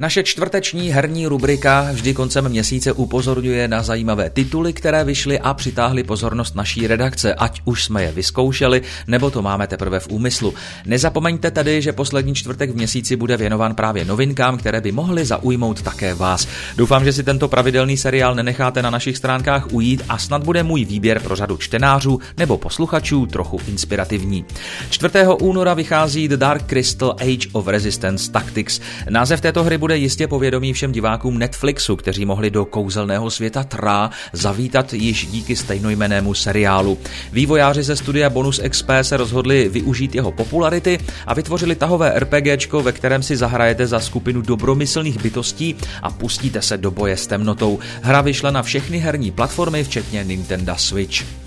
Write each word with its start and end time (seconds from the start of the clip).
Naše 0.00 0.22
čtvrteční 0.22 0.90
herní 0.90 1.26
rubrika 1.26 1.88
vždy 1.92 2.14
koncem 2.14 2.48
měsíce 2.48 2.92
upozorňuje 2.92 3.68
na 3.68 3.82
zajímavé 3.82 4.30
tituly, 4.30 4.72
které 4.72 5.04
vyšly 5.04 5.38
a 5.38 5.54
přitáhly 5.54 6.04
pozornost 6.04 6.56
naší 6.56 6.86
redakce, 6.86 7.34
ať 7.34 7.60
už 7.64 7.84
jsme 7.84 8.02
je 8.02 8.12
vyzkoušeli, 8.12 8.82
nebo 9.06 9.30
to 9.30 9.42
máme 9.42 9.66
teprve 9.66 10.00
v 10.00 10.08
úmyslu. 10.08 10.54
Nezapomeňte 10.86 11.50
tedy, 11.50 11.82
že 11.82 11.92
poslední 11.92 12.34
čtvrtek 12.34 12.70
v 12.70 12.74
měsíci 12.74 13.16
bude 13.16 13.36
věnován 13.36 13.74
právě 13.74 14.04
novinkám, 14.04 14.58
které 14.58 14.80
by 14.80 14.92
mohly 14.92 15.24
zaujmout 15.24 15.82
také 15.82 16.14
vás. 16.14 16.48
Doufám, 16.76 17.04
že 17.04 17.12
si 17.12 17.22
tento 17.22 17.48
pravidelný 17.48 17.96
seriál 17.96 18.34
nenecháte 18.34 18.82
na 18.82 18.90
našich 18.90 19.16
stránkách 19.16 19.72
ujít 19.72 20.04
a 20.08 20.18
snad 20.18 20.44
bude 20.44 20.62
můj 20.62 20.84
výběr 20.84 21.20
pro 21.20 21.36
řadu 21.36 21.56
čtenářů 21.56 22.20
nebo 22.38 22.58
posluchačů 22.58 23.26
trochu 23.26 23.60
inspirativní. 23.68 24.44
4. 24.90 25.14
února 25.40 25.74
vychází 25.74 26.28
The 26.28 26.36
Dark 26.36 26.66
Crystal 26.66 27.16
Age 27.20 27.48
of 27.52 27.66
Resistance 27.66 28.32
Tactics. 28.32 28.80
Název 29.10 29.40
této 29.40 29.64
hry 29.64 29.78
bude 29.78 29.89
bude 29.90 29.98
jistě 29.98 30.28
povědomí 30.28 30.72
všem 30.72 30.92
divákům 30.92 31.38
Netflixu, 31.38 31.96
kteří 31.96 32.24
mohli 32.24 32.50
do 32.50 32.64
kouzelného 32.64 33.30
světa 33.30 33.64
Trá 33.64 34.10
zavítat 34.32 34.92
již 34.92 35.26
díky 35.26 35.56
stejnojmenému 35.56 36.34
seriálu. 36.34 36.98
Vývojáři 37.32 37.82
ze 37.82 37.96
studia 37.96 38.30
Bonus 38.30 38.60
XP 38.68 38.90
se 39.02 39.16
rozhodli 39.16 39.68
využít 39.68 40.14
jeho 40.14 40.32
popularity 40.32 40.98
a 41.26 41.34
vytvořili 41.34 41.74
tahové 41.74 42.12
RPGčko, 42.18 42.82
ve 42.82 42.92
kterém 42.92 43.22
si 43.22 43.36
zahrajete 43.36 43.86
za 43.86 44.00
skupinu 44.00 44.42
dobromyslných 44.42 45.22
bytostí 45.22 45.76
a 46.02 46.10
pustíte 46.10 46.62
se 46.62 46.78
do 46.78 46.90
boje 46.90 47.16
s 47.16 47.26
temnotou. 47.26 47.78
Hra 48.02 48.20
vyšla 48.20 48.50
na 48.50 48.62
všechny 48.62 48.98
herní 48.98 49.30
platformy, 49.30 49.84
včetně 49.84 50.24
Nintendo 50.24 50.74
Switch. 50.76 51.39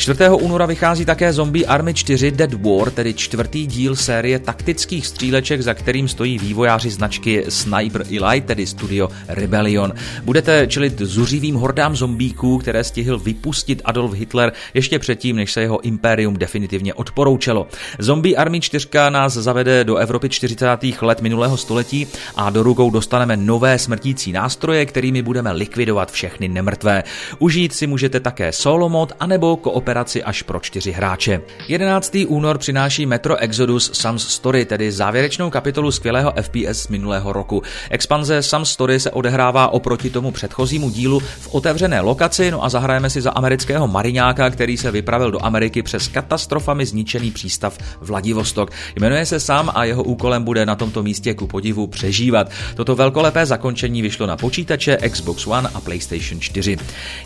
4. 0.00 0.18
února 0.30 0.66
vychází 0.66 1.04
také 1.04 1.32
Zombie 1.32 1.66
Army 1.66 1.94
4 1.94 2.30
Dead 2.30 2.54
War, 2.54 2.90
tedy 2.90 3.14
čtvrtý 3.14 3.66
díl 3.66 3.96
série 3.96 4.38
taktických 4.38 5.06
stříleček, 5.06 5.60
za 5.60 5.74
kterým 5.74 6.08
stojí 6.08 6.38
vývojáři 6.38 6.90
značky 6.90 7.44
Sniper 7.48 8.04
Elite, 8.20 8.46
tedy 8.46 8.66
studio 8.66 9.08
Rebellion. 9.28 9.92
Budete 10.22 10.66
čelit 10.66 11.00
zuřivým 11.00 11.54
hordám 11.54 11.96
zombíků, 11.96 12.58
které 12.58 12.84
stihl 12.84 13.18
vypustit 13.18 13.82
Adolf 13.84 14.12
Hitler 14.12 14.52
ještě 14.74 14.98
předtím, 14.98 15.36
než 15.36 15.52
se 15.52 15.60
jeho 15.60 15.80
impérium 15.80 16.34
definitivně 16.36 16.94
odporoučelo. 16.94 17.68
Zombie 17.98 18.36
Army 18.36 18.60
4 18.60 18.88
nás 19.08 19.32
zavede 19.32 19.84
do 19.84 19.96
Evropy 19.96 20.28
40. 20.28 20.66
let 21.02 21.20
minulého 21.20 21.56
století 21.56 22.06
a 22.36 22.50
do 22.50 22.62
rukou 22.62 22.90
dostaneme 22.90 23.36
nové 23.36 23.78
smrtící 23.78 24.32
nástroje, 24.32 24.86
kterými 24.86 25.22
budeme 25.22 25.52
likvidovat 25.52 26.12
všechny 26.12 26.48
nemrtvé. 26.48 27.04
Užít 27.38 27.72
si 27.72 27.86
můžete 27.86 28.20
také 28.20 28.52
solo 28.52 28.88
mod 28.88 29.12
anebo 29.20 29.39
kooperaci 29.40 30.00
operaci 30.00 30.22
až 30.22 30.42
pro 30.42 30.60
čtyři 30.60 30.92
hráče. 30.92 31.40
11. 31.68 32.16
únor 32.26 32.58
přináší 32.58 33.06
Metro 33.06 33.36
Exodus 33.36 33.90
Sam's 33.94 34.28
Story, 34.28 34.64
tedy 34.64 34.92
závěrečnou 34.92 35.50
kapitolu 35.50 35.90
skvělého 35.90 36.32
FPS 36.42 36.82
z 36.82 36.88
minulého 36.88 37.32
roku. 37.32 37.62
Expanze 37.90 38.42
Sam's 38.42 38.70
Story 38.70 39.00
se 39.00 39.10
odehrává 39.10 39.68
oproti 39.68 40.10
tomu 40.10 40.30
předchozímu 40.30 40.90
dílu 40.90 41.20
v 41.20 41.54
otevřené 41.54 42.00
lokaci, 42.00 42.50
no 42.50 42.64
a 42.64 42.68
zahrajeme 42.68 43.10
si 43.10 43.20
za 43.20 43.30
amerického 43.30 43.88
mariňáka, 43.88 44.50
který 44.50 44.76
se 44.76 44.90
vypravil 44.90 45.30
do 45.30 45.44
Ameriky 45.44 45.82
přes 45.82 46.08
katastrofami 46.08 46.86
zničený 46.86 47.30
přístav 47.30 47.78
Vladivostok. 48.00 48.70
Jmenuje 49.00 49.26
se 49.26 49.40
sám 49.40 49.70
a 49.74 49.84
jeho 49.84 50.02
úkolem 50.02 50.44
bude 50.44 50.66
na 50.66 50.76
tomto 50.76 51.02
místě 51.02 51.34
ku 51.34 51.46
podivu 51.46 51.86
přežívat. 51.86 52.50
Toto 52.74 52.96
velkolepé 52.96 53.46
zakončení 53.46 54.02
vyšlo 54.02 54.26
na 54.26 54.36
počítače 54.36 54.96
Xbox 55.10 55.46
One 55.46 55.68
a 55.74 55.80
PlayStation 55.80 56.40
4. 56.40 56.76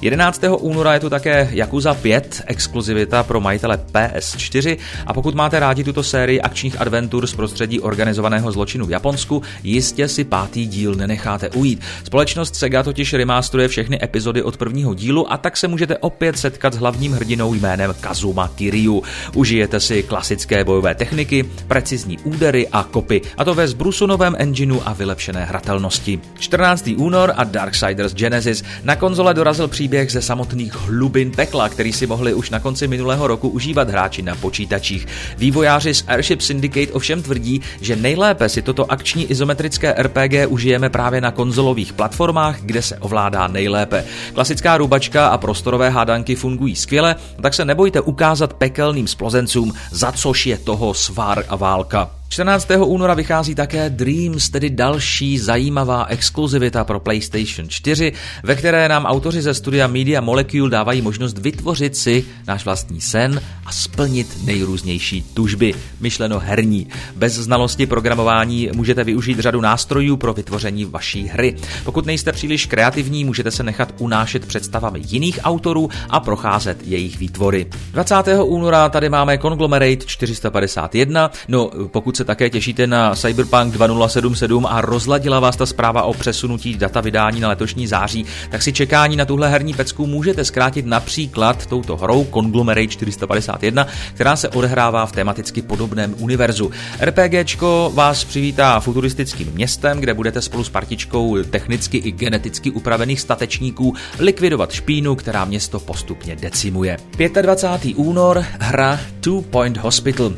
11. 0.00 0.42
února 0.58 0.94
je 0.94 1.00
tu 1.00 1.10
také 1.10 1.48
Yakuza 1.52 1.94
5 2.04 2.42
exkluzivita 2.46 3.22
pro 3.22 3.40
majitele 3.40 3.76
PS4 3.92 4.76
a 5.06 5.12
pokud 5.12 5.34
máte 5.34 5.60
rádi 5.60 5.84
tuto 5.84 6.02
sérii 6.02 6.40
akčních 6.40 6.80
adventur 6.80 7.26
z 7.26 7.34
prostředí 7.34 7.80
organizovaného 7.80 8.52
zločinu 8.52 8.86
v 8.86 8.90
Japonsku, 8.90 9.42
jistě 9.62 10.08
si 10.08 10.24
pátý 10.24 10.66
díl 10.66 10.94
nenecháte 10.94 11.50
ujít. 11.50 11.80
Společnost 12.04 12.56
Sega 12.56 12.82
totiž 12.82 13.12
remasteruje 13.12 13.68
všechny 13.68 13.98
epizody 14.02 14.42
od 14.42 14.56
prvního 14.56 14.94
dílu 14.94 15.32
a 15.32 15.36
tak 15.36 15.56
se 15.56 15.68
můžete 15.68 15.98
opět 15.98 16.38
setkat 16.38 16.74
s 16.74 16.76
hlavním 16.76 17.12
hrdinou 17.12 17.54
jménem 17.54 17.94
Kazuma 18.00 18.48
Kiryu. 18.48 19.02
Užijete 19.34 19.80
si 19.80 20.02
klasické 20.02 20.64
bojové 20.64 20.94
techniky, 20.94 21.44
precizní 21.68 22.18
údery 22.18 22.68
a 22.68 22.82
kopy, 22.82 23.22
a 23.36 23.44
to 23.44 23.54
ve 23.54 23.68
zbrusunovém 23.68 24.36
engineu 24.38 24.80
a 24.84 24.92
vylepšené 24.92 25.44
hratelnosti. 25.44 26.20
14. 26.38 26.90
únor 26.96 27.32
a 27.36 27.44
Darksiders 27.44 28.14
Genesis 28.14 28.62
na 28.82 28.96
konzole 28.96 29.34
dorazil 29.34 29.68
příběh 29.68 30.12
ze 30.12 30.22
samotných 30.22 30.74
hlubin 30.74 31.30
pekla, 31.30 31.68
který 31.68 31.93
si 31.94 32.06
mohli 32.06 32.34
už 32.34 32.50
na 32.50 32.60
konci 32.60 32.88
minulého 32.88 33.26
roku 33.26 33.48
užívat 33.48 33.90
hráči 33.90 34.22
na 34.22 34.34
počítačích. 34.34 35.06
Vývojáři 35.38 35.94
z 35.94 36.04
Airship 36.06 36.40
Syndicate 36.40 36.92
ovšem 36.92 37.22
tvrdí, 37.22 37.60
že 37.80 37.96
nejlépe 37.96 38.48
si 38.48 38.62
toto 38.62 38.92
akční 38.92 39.30
izometrické 39.30 39.94
RPG 39.98 40.32
užijeme 40.48 40.90
právě 40.90 41.20
na 41.20 41.30
konzolových 41.30 41.92
platformách, 41.92 42.60
kde 42.60 42.82
se 42.82 42.98
ovládá 42.98 43.48
nejlépe. 43.48 44.04
Klasická 44.34 44.76
rubačka 44.76 45.28
a 45.28 45.38
prostorové 45.38 45.90
hádanky 45.90 46.34
fungují 46.34 46.76
skvěle, 46.76 47.16
tak 47.42 47.54
se 47.54 47.64
nebojte 47.64 48.00
ukázat 48.00 48.52
pekelným 48.52 49.08
splozencům, 49.08 49.72
za 49.90 50.12
což 50.12 50.46
je 50.46 50.58
toho 50.58 50.94
svár 50.94 51.44
a 51.48 51.56
válka. 51.56 52.23
14. 52.34 52.68
února 52.84 53.14
vychází 53.14 53.54
také 53.54 53.90
Dreams, 53.90 54.50
tedy 54.50 54.70
další 54.70 55.38
zajímavá 55.38 56.04
exkluzivita 56.04 56.84
pro 56.84 57.00
PlayStation 57.00 57.68
4, 57.68 58.12
ve 58.42 58.54
které 58.54 58.88
nám 58.88 59.04
autoři 59.04 59.42
ze 59.42 59.54
studia 59.54 59.86
Media 59.86 60.20
Molecule 60.20 60.70
dávají 60.70 61.02
možnost 61.02 61.38
vytvořit 61.38 61.96
si 61.96 62.24
náš 62.46 62.64
vlastní 62.64 63.00
sen 63.00 63.42
a 63.66 63.72
splnit 63.72 64.44
nejrůznější 64.44 65.22
tužby, 65.34 65.74
myšleno 66.00 66.38
herní. 66.38 66.86
Bez 67.16 67.32
znalosti 67.32 67.86
programování 67.86 68.70
můžete 68.74 69.04
využít 69.04 69.38
řadu 69.38 69.60
nástrojů 69.60 70.16
pro 70.16 70.34
vytvoření 70.34 70.84
vaší 70.84 71.26
hry. 71.26 71.56
Pokud 71.84 72.06
nejste 72.06 72.32
příliš 72.32 72.66
kreativní, 72.66 73.24
můžete 73.24 73.50
se 73.50 73.62
nechat 73.62 73.94
unášet 73.98 74.46
představami 74.46 75.02
jiných 75.08 75.40
autorů 75.42 75.88
a 76.10 76.20
procházet 76.20 76.78
jejich 76.84 77.18
výtvory. 77.18 77.66
20. 77.92 78.14
února 78.42 78.88
tady 78.88 79.08
máme 79.08 79.38
Conglomerate 79.38 80.06
451, 80.06 81.30
no 81.48 81.70
pokud 81.86 82.16
se 82.16 82.23
se 82.24 82.26
také 82.26 82.50
těšíte 82.50 82.86
na 82.86 83.14
Cyberpunk 83.14 83.74
2077 83.74 84.66
a 84.66 84.80
rozladila 84.80 85.40
vás 85.40 85.56
ta 85.56 85.66
zpráva 85.66 86.02
o 86.02 86.14
přesunutí 86.14 86.74
data 86.74 87.00
vydání 87.00 87.40
na 87.40 87.48
letošní 87.48 87.86
září, 87.86 88.26
tak 88.50 88.62
si 88.62 88.72
čekání 88.72 89.16
na 89.16 89.24
tuhle 89.24 89.48
herní 89.48 89.74
pecku 89.74 90.06
můžete 90.06 90.44
zkrátit 90.44 90.86
například 90.86 91.66
touto 91.66 91.96
hrou 91.96 92.26
Conglomerate 92.34 92.88
451, 92.88 93.86
která 94.14 94.36
se 94.36 94.48
odehrává 94.48 95.06
v 95.06 95.12
tematicky 95.12 95.62
podobném 95.62 96.14
univerzu. 96.18 96.70
RPGčko 97.00 97.92
vás 97.94 98.24
přivítá 98.24 98.80
futuristickým 98.80 99.52
městem, 99.52 100.00
kde 100.00 100.14
budete 100.14 100.42
spolu 100.42 100.64
s 100.64 100.70
partičkou 100.70 101.42
technicky 101.42 101.98
i 101.98 102.12
geneticky 102.12 102.70
upravených 102.70 103.20
statečníků 103.20 103.94
likvidovat 104.18 104.72
špínu, 104.72 105.14
která 105.14 105.44
město 105.44 105.80
postupně 105.80 106.36
decimuje. 106.36 106.96
25. 107.42 107.94
únor 107.96 108.44
hra 108.58 109.00
Two 109.20 109.42
Point 109.42 109.76
Hospital. 109.76 110.32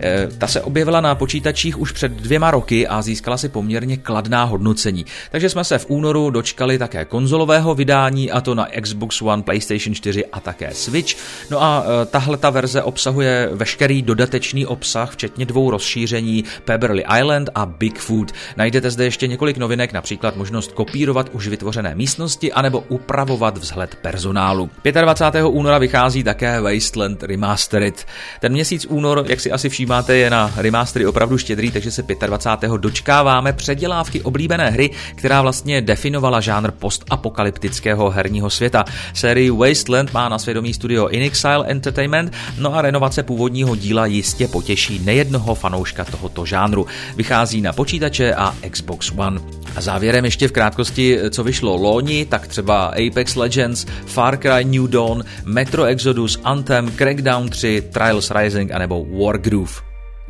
Eh, 0.00 0.28
ta 0.38 0.46
se 0.46 0.60
objevila 0.60 1.00
na 1.00 1.14
počítačích 1.14 1.78
už 1.78 1.92
před 1.92 2.12
dvěma 2.12 2.50
roky 2.50 2.88
a 2.88 3.02
získala 3.02 3.36
si 3.36 3.48
poměrně 3.48 3.96
kladná 3.96 4.44
hodnocení. 4.44 5.06
Takže 5.30 5.48
jsme 5.48 5.64
se 5.64 5.78
v 5.78 5.86
únoru 5.88 6.30
dočkali 6.30 6.78
také 6.78 7.04
konzolového 7.04 7.74
vydání, 7.74 8.30
a 8.30 8.40
to 8.40 8.54
na 8.54 8.68
Xbox 8.80 9.22
One, 9.22 9.42
PlayStation 9.42 9.94
4 9.94 10.26
a 10.26 10.40
také 10.40 10.70
Switch. 10.74 11.16
No 11.50 11.62
a 11.62 11.84
eh, 11.84 12.06
tahle 12.06 12.36
ta 12.36 12.50
verze 12.50 12.82
obsahuje 12.82 13.48
veškerý 13.52 14.02
dodatečný 14.02 14.66
obsah, 14.66 15.10
včetně 15.10 15.46
dvou 15.46 15.70
rozšíření 15.70 16.44
Peberly 16.64 17.04
Island 17.18 17.50
a 17.54 17.66
Bigfoot. 17.66 18.32
Najdete 18.56 18.90
zde 18.90 19.04
ještě 19.04 19.26
několik 19.26 19.56
novinek, 19.56 19.92
například 19.92 20.36
možnost 20.36 20.72
kopírovat 20.72 21.30
už 21.32 21.48
vytvořené 21.48 21.94
místnosti 21.94 22.52
anebo 22.52 22.84
upravovat 22.88 23.58
vzhled 23.58 23.94
personálu. 23.94 24.70
25. 25.00 25.44
února 25.44 25.78
vychází 25.78 26.24
také 26.24 26.60
Wasteland 26.60 27.22
Remastered. 27.22 28.06
Ten 28.40 28.52
měsíc 28.52 28.86
únor, 28.88 29.24
jak 29.28 29.40
si 29.40 29.52
asi 29.52 29.68
vším 29.68 29.87
máte, 29.88 30.16
je 30.16 30.30
na 30.30 30.52
remastery 30.56 31.06
opravdu 31.06 31.38
štědrý, 31.38 31.70
takže 31.70 31.90
se 31.90 32.04
25. 32.26 32.72
dočkáváme 32.72 33.52
předělávky 33.52 34.20
oblíbené 34.20 34.70
hry, 34.70 34.90
která 35.14 35.42
vlastně 35.42 35.80
definovala 35.80 36.40
žánr 36.40 36.70
postapokalyptického 36.70 38.10
herního 38.10 38.50
světa. 38.50 38.84
Sérii 39.14 39.50
Wasteland 39.50 40.12
má 40.12 40.28
na 40.28 40.38
svědomí 40.38 40.74
studio 40.74 41.06
Inexile 41.06 41.66
Entertainment, 41.66 42.32
no 42.58 42.74
a 42.74 42.82
renovace 42.82 43.22
původního 43.22 43.76
díla 43.76 44.06
jistě 44.06 44.48
potěší 44.48 44.98
nejednoho 45.04 45.54
fanouška 45.54 46.04
tohoto 46.04 46.46
žánru. 46.46 46.86
Vychází 47.16 47.60
na 47.60 47.72
počítače 47.72 48.34
a 48.34 48.54
Xbox 48.70 49.12
One. 49.16 49.40
A 49.76 49.80
závěrem 49.80 50.24
ještě 50.24 50.48
v 50.48 50.52
krátkosti, 50.52 51.18
co 51.30 51.44
vyšlo 51.44 51.76
loni, 51.76 52.26
tak 52.26 52.46
třeba 52.46 52.86
Apex 52.86 53.36
Legends, 53.36 53.86
Far 54.06 54.36
Cry 54.36 54.64
New 54.64 54.88
Dawn, 54.88 55.24
Metro 55.44 55.84
Exodus, 55.84 56.40
Anthem, 56.44 56.90
Crackdown 56.90 57.48
3, 57.48 57.82
Trials 57.92 58.30
Rising 58.30 58.72
anebo 58.72 59.06
Wargroove. 59.24 59.77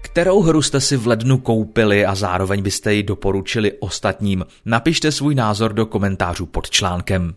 Kterou 0.00 0.42
hru 0.42 0.62
jste 0.62 0.80
si 0.80 0.96
v 0.96 1.06
lednu 1.06 1.38
koupili 1.38 2.06
a 2.06 2.14
zároveň 2.14 2.62
byste 2.62 2.94
ji 2.94 3.02
doporučili 3.02 3.72
ostatním? 3.72 4.46
Napište 4.64 5.12
svůj 5.12 5.34
názor 5.34 5.72
do 5.72 5.86
komentářů 5.86 6.46
pod 6.46 6.70
článkem. 6.70 7.34